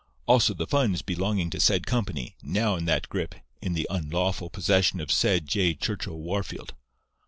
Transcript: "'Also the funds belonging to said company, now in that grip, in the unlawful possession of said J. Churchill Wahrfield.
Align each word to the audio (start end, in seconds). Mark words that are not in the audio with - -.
"'Also 0.25 0.51
the 0.51 0.65
funds 0.65 1.03
belonging 1.03 1.51
to 1.51 1.59
said 1.59 1.85
company, 1.85 2.35
now 2.41 2.73
in 2.73 2.85
that 2.85 3.07
grip, 3.07 3.35
in 3.61 3.73
the 3.73 3.85
unlawful 3.91 4.49
possession 4.49 4.99
of 4.99 5.11
said 5.11 5.45
J. 5.47 5.75
Churchill 5.75 6.17
Wahrfield. 6.17 6.71